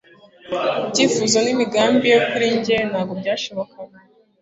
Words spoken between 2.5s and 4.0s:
njye ntabwo byashobokaga